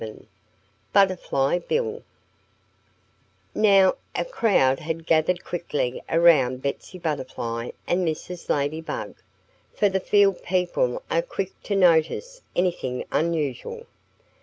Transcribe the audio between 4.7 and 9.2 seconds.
had gathered quickly around Betsy Butterfly and Mrs. Ladybug;